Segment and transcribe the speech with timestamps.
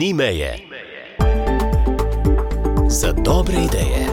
[0.00, 0.56] Ni meje
[2.88, 4.06] za dobre ideje.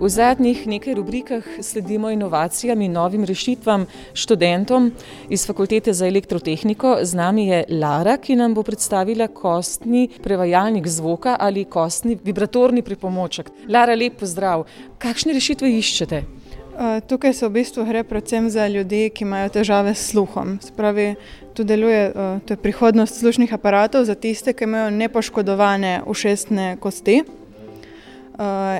[0.00, 4.92] V zadnjih nekaj rubrikah sledimo inovacijam in novim rešitvam študentom
[5.28, 6.98] iz Fakultete za elektrotehniko.
[7.02, 13.50] Z nami je Lara, ki nam bo predstavila kostni prevajalnik zvoka ali kostni vibratorni pripomoček.
[13.68, 14.66] Lara, lep pozdrav.
[14.98, 16.39] Kakšne rešitve iščete?
[16.80, 20.54] Tukaj se v bistvu gre predvsem za ljudi, ki imajo težave s sluhom.
[20.64, 21.14] Spravi,
[21.52, 22.12] tu deluje
[22.48, 27.18] to je prihodnost slušnih aparatov za tiste, ki imajo nepoškodovane ušesne kosti.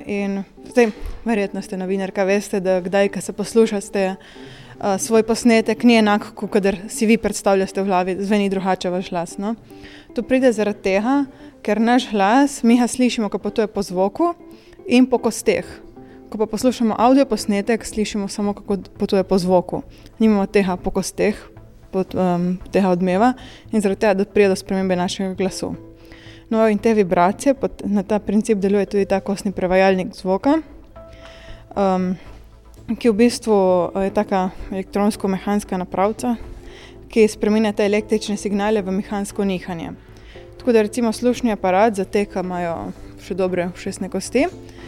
[0.06, 0.88] In zdaj,
[1.28, 4.14] verjetno ste novinarka, veste, da kdaj, ko se poslušate
[4.98, 9.36] svoj posnetek, ni enak, kot kadar si vi predstavljate v glavi, zveni drugače vaš glas.
[9.36, 9.54] No?
[10.16, 11.26] To pride zaradi tega,
[11.60, 14.32] ker naš glas mi ga slišimo, ko potuje po zvoku
[14.88, 15.68] in po kosteh.
[16.30, 19.82] Ko pa poslušamo avdio posnetek, slišimo samo, kako potuje po zvoku.
[20.18, 21.34] Nimamo tega po kosteh,
[21.90, 23.32] pod, um, tega odmeva
[23.72, 25.74] in zaradi tega pride do spremembe našega glasu.
[26.50, 30.60] No, in te vibracije, na ta princip deluje tudi ta kostni prevajalnik zvoka,
[31.74, 32.14] um,
[32.94, 33.58] ki v bistvu
[34.06, 36.36] je taka elektronsko-mehanska napravca,
[37.10, 39.96] ki spremenja te električne signale v mehansko nihanje.
[40.58, 44.79] Tako da recimo slušni aparat za te, ki imajo še dobre ušesne kosti, uh,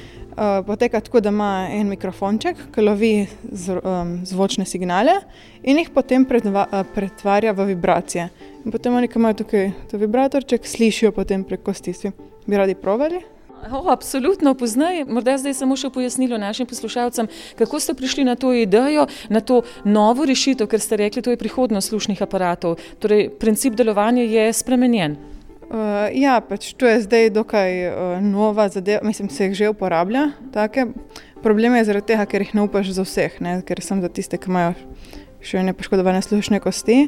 [0.66, 5.20] poteka tako, da ima en mikrofonček, ki lovi z, um, zvočne signale
[5.62, 8.28] in jih potem predva, uh, pretvarja v vibracije.
[8.64, 12.12] In potem oni, ki imajo tukaj ta vibratorček, slišijo potem prek kosti.
[12.46, 13.22] Bi radi provali?
[13.70, 15.04] Oh, absolutno poznaj.
[15.06, 19.60] Morda zdaj samo še pojasnilo našim poslušalcem, kako ste prišli na to idejo, na to
[19.84, 22.80] novo rešitev, ker ste rekli, to je prihodnost slušnih aparatov.
[22.98, 25.14] Torej, princip delovanja je spremenjen.
[25.72, 30.26] Uh, ja, pač to je zdaj dokaj uh, nova zadeva, mislim, se jih že uporablja.
[30.52, 30.84] Take.
[31.42, 33.54] Problem je zaradi tega, ker jih ne upaš za vseh, ne?
[33.64, 34.74] ker sem za tiste, ki imajo
[35.40, 37.06] še nepoškodovane slušne kosti.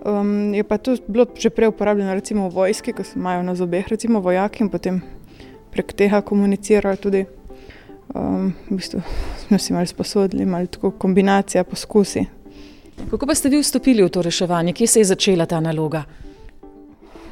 [0.00, 3.84] Um, je pa to bilo že prej uporabljeno, recimo v vojski, ko imajo na zobeh,
[3.92, 5.02] recimo vojaki in potem
[5.74, 7.26] prek tega komunicirajo tudi.
[8.16, 9.02] Um, v bistvu
[9.44, 12.24] smo si malo sposodili, malo tako kombinacija, poskusi.
[13.10, 16.06] Kako pa ste vi vstopili v to reševanje, kje se je začela ta naloga?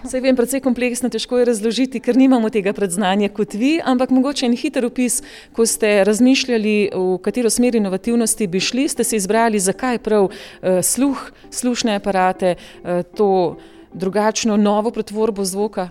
[0.07, 4.45] Vse vem, precej kompleksno, težko je razložiti, ker nimamo tega predznanja kot vi, ampak mogoče
[4.47, 5.17] en hiter opis,
[5.57, 10.37] ko ste razmišljali, v katero smer inovativnosti bi šli, ste se izbrali, zakaj prav uh,
[10.79, 13.57] sluh, slušne aparate, uh, to
[13.91, 15.89] drugačno, novo pretvorbo zvoka.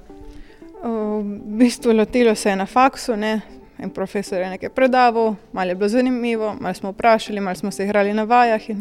[0.85, 3.41] V bistvu lotilo se je na faksu, ne?
[3.83, 7.83] en profesor je nekaj predaval, malo je bilo zanimivo, malo smo vprašali, malo smo se
[7.83, 8.71] igrali na vajah.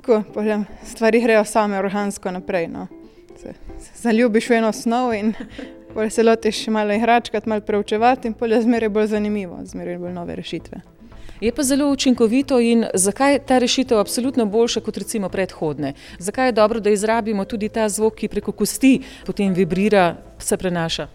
[0.00, 2.72] Tako, potem, stvari grejo same organsko naprej.
[2.72, 2.88] No?
[3.42, 5.32] Se, se zaljubiš v eno snov in
[6.10, 10.80] se lotiš malo igračkati, malo preučevati, in polje zmeraj bolj zanimivo, zmeraj bolj nove rešitve.
[11.40, 15.92] Je pa zelo učinkovito in zakaj je ta rešitev absolutno boljša kot recimo predhodne?
[16.18, 21.08] Zakaj je dobro, da izrabimo tudi ta zvok, ki preko kosti potem vibrira, se prenaša?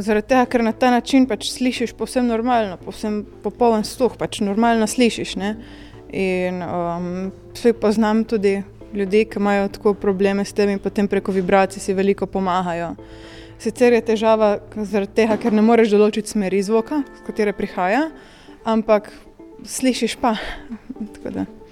[0.00, 4.86] Zaradi tega, ker na ta način pač slišiš povsem normalno, povsem popoln sluh, pač normalno
[4.90, 5.36] slišiš.
[5.36, 5.56] Ne?
[6.10, 7.32] In um,
[7.80, 8.62] poznam tudi
[8.94, 12.94] ljudi, ki imajo tako probleme s tem potem preko vibracij si veliko pomagajo.
[13.58, 18.08] Sicer je težava zaradi tega, ker ne moreš določiti smeri zvoka, z katere prihaja,
[18.64, 19.12] ampak
[19.64, 20.36] slišiš pa.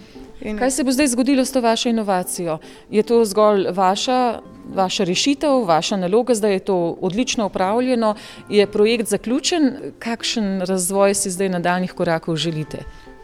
[0.43, 0.59] In...
[0.59, 2.59] Kaj se bo zdaj zgodilo s to vašo inovacijo?
[2.91, 4.41] Je to zgolj vaša,
[4.75, 8.15] vaša rešitev, vaša naloga, zdaj je to odlično upravljeno,
[8.51, 12.83] je projekt zaključen, kakšen razvoj si zdaj nadaljnih korakov želite?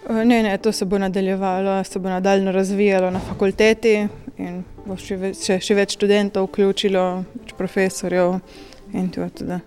[0.09, 4.07] Ne, ne, to se bo nadaljevalo, se bo nadaljno razvijalo na fakulteti
[4.39, 7.03] in bo še, še, še več študentov vključilo,
[7.35, 8.39] več profesorjev
[8.97, 9.59] in tudi.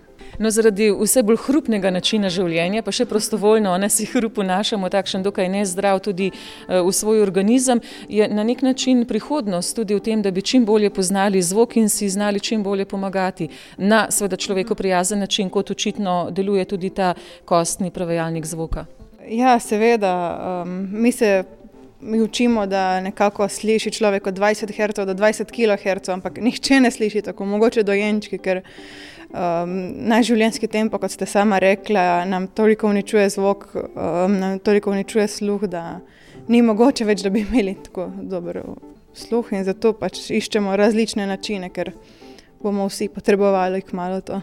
[0.42, 5.22] No, zaradi vse bolj hrupnega načina življenja, pa še prostovoljno, ne si hrup vnašamo takšen
[5.22, 6.32] dokaj nezdrav tudi
[6.66, 10.90] v svoj organizem, je na nek način prihodnost tudi v tem, da bi čim bolje
[10.90, 16.32] poznali zvok in si znali čim bolje pomagati na seveda človeku prijazen način, kot očitno
[16.34, 17.12] deluje tudi ta
[17.44, 18.88] kostni prevajalnik zvoka.
[19.32, 20.38] Ja, seveda.
[20.62, 21.44] Um, mi se
[22.00, 26.90] mi učimo, da nekako sliši človek od 20 Hz do 20 kHz, ampak nihče ne
[26.90, 29.76] sliši tako, mogoče dojenčki, ker um,
[30.08, 35.28] naš življenjski tempo, kot ste sama rekla, nam toliko uničuje zvok, um, nam toliko uničuje
[35.28, 36.00] sluh, da
[36.48, 38.60] ni mogoče več, da bi imeli tako dober
[39.14, 41.94] sluh in zato pač iščemo različne načine, ker
[42.60, 44.42] bomo vsi potrebovali kmalo to.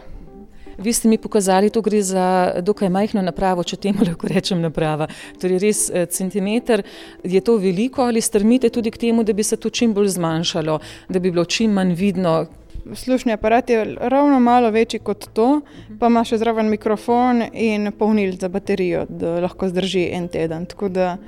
[0.80, 5.08] Vi ste mi pokazali, da gre za dokaj majhno napravo, če temu lahko rečem naprava.
[5.40, 6.82] Torej, res centimeter
[7.24, 10.78] je to veliko ali strmite tudi k temu, da bi se to čim bolj zmanjšalo,
[11.08, 12.46] da bi bilo čim manj vidno.
[12.94, 15.60] Slušni aparat je ravno malo večji kot to,
[16.00, 20.64] pa ima še zraven mikrofon in polnilce za baterijo, da lahko zdrži en teden.
[20.66, 21.18] Tako da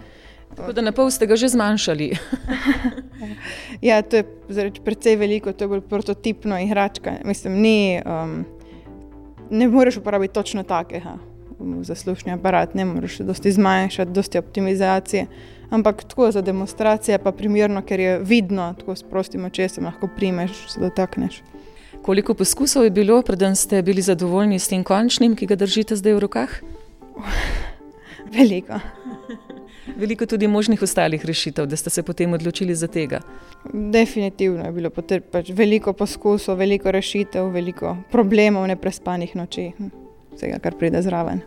[0.52, 2.10] Tako da na pol ste ga že zmanjšali.
[3.88, 4.24] ja, to je
[4.84, 7.14] precej veliko, to je bolj prototipno igračka.
[7.24, 8.44] Mislim, ni, um,
[9.52, 11.18] ne moreš uporabiti točno takega
[11.82, 15.26] za slušni aparat, ne moreš dosti zmanjšati, dosti optimizacije.
[15.70, 20.72] Ampak tako za demonstracije pa primerno, ker je vidno, tako s prostim očesom lahko primeš,
[20.72, 21.42] se dotakneš.
[22.02, 26.14] Koliko poskusov je bilo, preden ste bili zadovoljni s tem končnim, ki ga držite zdaj
[26.14, 26.50] v rokah?
[28.36, 28.80] Veliko.
[29.86, 33.20] Veliko tudi možnih ostalih rešitev, da ste se potem odločili za tega.
[33.72, 39.72] Definitivno je bilo potrebno pač veliko poskusov, veliko rešitev, veliko problemov, neprespanih noči,
[40.34, 41.42] vsega, kar pride zraven.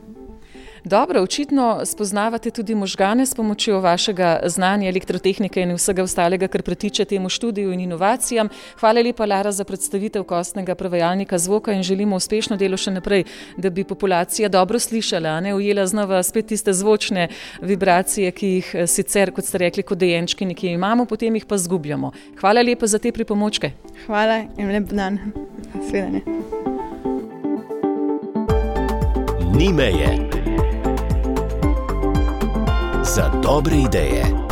[0.86, 7.06] Dobro, očitno spoznavate tudi možgane s pomočjo vašega znanja elektrotehnike in vsega ostalega, kar pretiče
[7.06, 8.50] temu študiju in inovacijam.
[8.80, 13.24] Hvala lepa, Lara, za predstavitev kostnega prevajalnika zvoka in želimo uspešno delo še naprej,
[13.58, 17.28] da bi populacija dobro slišala, ne ujela znova spet tiste zvočne
[17.62, 21.58] vibracije, ki jih eh, sicer, kot ste rekli, kot dejenčki nekje imamo, potem jih pa
[21.58, 22.12] zgubljamo.
[22.40, 23.72] Hvala lepa za te pripomočke.
[24.06, 25.18] Hvala in lep dan.
[25.90, 26.22] Svedanje.
[29.58, 30.36] Ni meje
[33.06, 34.44] za dobre ideje.